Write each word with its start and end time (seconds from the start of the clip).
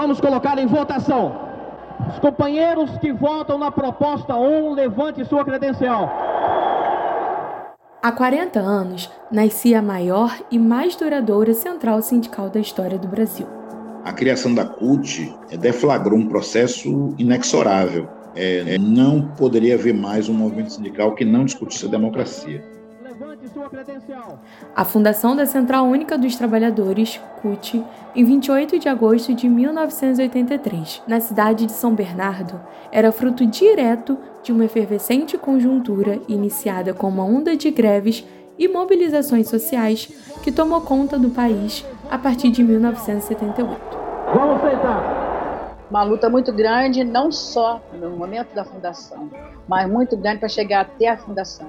Vamos 0.00 0.20
colocar 0.20 0.56
em 0.60 0.66
votação. 0.68 1.34
Os 2.08 2.20
companheiros 2.20 2.88
que 2.98 3.12
votam 3.12 3.58
na 3.58 3.68
proposta 3.68 4.32
1, 4.36 4.72
levante 4.74 5.24
sua 5.24 5.44
credencial. 5.44 6.08
Há 8.00 8.12
40 8.12 8.60
anos, 8.60 9.10
nascia 9.28 9.80
a 9.80 9.82
maior 9.82 10.38
e 10.52 10.56
mais 10.56 10.94
duradoura 10.94 11.52
central 11.52 12.00
sindical 12.00 12.48
da 12.48 12.60
história 12.60 12.96
do 12.96 13.08
Brasil. 13.08 13.48
A 14.04 14.12
criação 14.12 14.54
da 14.54 14.64
CUT 14.64 15.36
deflagrou 15.58 16.16
um 16.16 16.28
processo 16.28 17.12
inexorável. 17.18 18.08
É, 18.36 18.78
não 18.78 19.22
poderia 19.36 19.74
haver 19.74 19.94
mais 19.94 20.28
um 20.28 20.34
movimento 20.34 20.74
sindical 20.74 21.16
que 21.16 21.24
não 21.24 21.44
discutisse 21.44 21.86
a 21.86 21.88
democracia. 21.88 22.77
A 24.74 24.84
fundação 24.84 25.36
da 25.36 25.46
Central 25.46 25.84
Única 25.86 26.18
dos 26.18 26.36
Trabalhadores, 26.36 27.20
CUT, 27.40 27.84
em 28.14 28.24
28 28.24 28.78
de 28.78 28.88
agosto 28.88 29.34
de 29.34 29.48
1983, 29.48 31.02
na 31.06 31.20
cidade 31.20 31.66
de 31.66 31.72
São 31.72 31.94
Bernardo, 31.94 32.60
era 32.90 33.12
fruto 33.12 33.46
direto 33.46 34.18
de 34.42 34.50
uma 34.50 34.64
efervescente 34.64 35.38
conjuntura 35.38 36.20
iniciada 36.26 36.92
com 36.92 37.08
uma 37.08 37.24
onda 37.24 37.56
de 37.56 37.70
greves 37.70 38.24
e 38.58 38.66
mobilizações 38.66 39.48
sociais 39.48 40.08
que 40.42 40.50
tomou 40.50 40.80
conta 40.80 41.18
do 41.18 41.30
país 41.30 41.84
a 42.10 42.18
partir 42.18 42.50
de 42.50 42.62
1978. 42.62 43.80
Vamos 44.34 44.60
sentar. 44.60 45.76
Uma 45.88 46.02
luta 46.02 46.28
muito 46.28 46.52
grande, 46.52 47.02
não 47.04 47.32
só 47.32 47.80
no 47.98 48.10
momento 48.10 48.54
da 48.54 48.64
fundação, 48.64 49.30
mas 49.66 49.88
muito 49.88 50.16
grande 50.16 50.40
para 50.40 50.48
chegar 50.48 50.82
até 50.82 51.08
a 51.08 51.16
fundação 51.16 51.66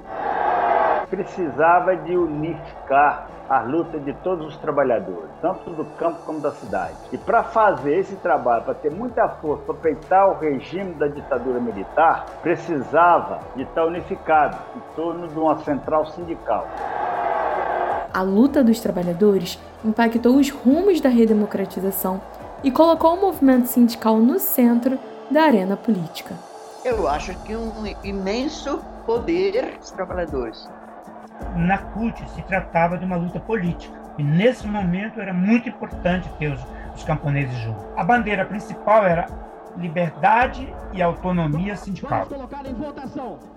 precisava 1.09 1.95
de 1.95 2.16
unificar 2.16 3.27
a 3.49 3.62
luta 3.62 3.99
de 3.99 4.13
todos 4.13 4.48
os 4.48 4.58
trabalhadores, 4.58 5.30
tanto 5.41 5.72
do 5.72 5.84
campo 5.98 6.20
como 6.23 6.40
da 6.40 6.52
cidade. 6.52 6.95
E 7.12 7.18
para 7.18 7.44
fazer 7.44 7.98
esse 7.98 8.16
trabalho, 8.18 8.63
para 8.63 8.76
ter 8.76 8.91
muita 8.91 9.27
força, 9.27 9.63
para 9.63 9.76
peitar 9.76 10.30
o 10.30 10.40
regime 10.40 10.94
da 10.94 11.08
ditadura 11.08 11.59
militar, 11.59 12.26
precisava 12.43 13.40
de 13.55 13.63
estar 13.63 13.85
unificado 13.85 14.55
em 14.76 14.96
torno 14.96 15.27
de 15.27 15.40
uma 15.40 15.57
central 15.63 16.05
sindical. 16.05 16.68
A 18.13 18.21
luta 18.21 18.63
dos 18.63 18.80
trabalhadores 18.80 19.60
impactou 19.84 20.35
os 20.35 20.52
rumos 20.52 21.02
da 21.02 21.10
redemocratização 21.10 22.21
e 22.63 22.70
colocou 22.70 23.15
o 23.15 23.21
movimento 23.21 23.65
sindical 23.65 24.18
no 24.18 24.40
centro 24.40 24.99
da 25.32 25.43
arena 25.43 25.76
política. 25.76 26.35
Eu 26.84 27.07
acho 27.07 27.35
que 27.43 27.55
um 27.55 27.71
imenso 28.04 28.80
poder 29.05 29.77
dos 29.77 29.91
trabalhadores 29.91 30.70
na 31.55 31.77
CUT 31.77 32.29
se 32.29 32.41
tratava 32.43 32.98
de 32.98 33.05
uma 33.05 33.15
luta 33.15 33.39
política. 33.39 33.98
E 34.17 34.23
nesse 34.23 34.67
momento 34.67 35.20
era 35.20 35.34
muito 35.34 35.70
importante 35.70 36.29
ter 36.37 36.51
os, 36.51 36.62
os 36.95 37.03
camponeses 37.03 37.57
juntos. 37.59 37.84
A 37.95 38.03
bandeira 38.03 38.45
principal 38.45 39.05
era 39.05 39.27
liberdade 39.77 40.67
e 40.93 41.01
autonomia 41.01 41.75
sindical. 41.75 42.27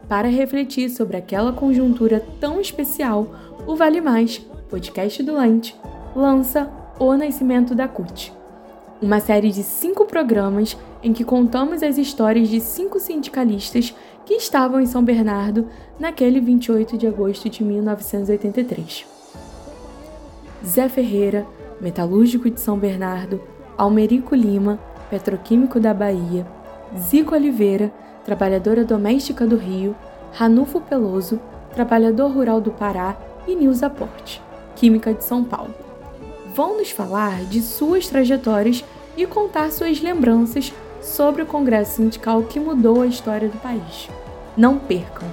Para 0.09 0.29
refletir 0.29 0.91
sobre 0.91 1.17
aquela 1.17 1.53
conjuntura 1.53 2.25
tão 2.41 2.61
especial, 2.61 3.27
o 3.67 3.75
Vale 3.75 4.01
Mais, 4.01 4.39
podcast 4.69 5.23
do 5.23 5.35
Lante, 5.35 5.77
lança 6.15 6.71
O 6.99 7.15
Nascimento 7.17 7.75
da 7.75 7.89
CUT, 7.89 8.33
uma 9.01 9.21
série 9.21 9.51
de 9.51 9.63
cinco 9.63 10.05
programas 10.05 10.77
em 11.03 11.13
que 11.13 11.25
contamos 11.25 11.83
as 11.83 11.99
histórias 11.99 12.49
de 12.49 12.61
cinco 12.61 13.01
sindicalistas 13.01 13.95
que 14.33 14.39
estavam 14.39 14.81
em 14.81 14.87
São 14.87 15.05
Bernardo 15.05 15.67
naquele 16.01 16.41
28 16.41 16.97
de 16.97 17.07
agosto 17.07 17.51
de 17.51 17.63
1983. 17.63 19.05
Zé 20.65 20.89
Ferreira, 20.89 21.47
metalúrgico 21.79 22.49
de 22.49 22.59
São 22.59 22.79
Bernardo, 22.79 23.43
Almerico 23.77 24.35
Lima, 24.35 24.81
petroquímico 25.11 25.79
da 25.79 25.93
Bahia, 25.93 26.47
Zico 26.99 27.35
Oliveira, 27.35 27.93
trabalhadora 28.25 28.87
doméstica 28.87 29.47
do 29.47 29.57
Rio, 29.57 29.95
Ranulfo 30.33 30.81
Peloso, 30.81 31.39
trabalhador 31.75 32.33
rural 32.33 32.59
do 32.59 32.71
Pará 32.71 33.15
e 33.47 33.55
Nilza 33.55 33.91
Porte, 33.91 34.41
química 34.75 35.13
de 35.13 35.23
São 35.23 35.45
Paulo. 35.45 35.75
Vão 36.55 36.79
nos 36.79 36.91
falar 36.91 37.45
de 37.45 37.61
suas 37.61 38.09
trajetórias 38.09 38.83
e 39.15 39.27
contar 39.27 39.71
suas 39.71 40.01
lembranças 40.01 40.73
sobre 41.03 41.43
o 41.43 41.47
Congresso 41.47 41.97
Sindical 41.97 42.45
que 42.45 42.59
mudou 42.59 43.03
a 43.03 43.07
história 43.07 43.51
do 43.51 43.59
país. 43.59 44.09
Não 44.57 44.79
percam! 44.79 45.29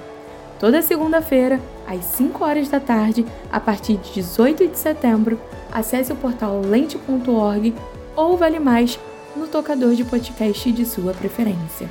Toda 0.58 0.82
segunda-feira, 0.82 1.58
às 1.86 2.04
5 2.04 2.44
horas 2.44 2.68
da 2.68 2.78
tarde, 2.78 3.24
a 3.50 3.58
partir 3.58 3.96
de 3.96 4.12
18 4.12 4.68
de 4.68 4.78
setembro, 4.78 5.40
acesse 5.72 6.12
o 6.12 6.16
portal 6.16 6.60
lente.org 6.60 7.74
ou 8.14 8.36
Vale 8.36 8.60
Mais 8.60 8.98
no 9.34 9.46
tocador 9.46 9.94
de 9.94 10.04
podcast 10.04 10.70
de 10.70 10.84
sua 10.84 11.14
preferência. 11.14 11.88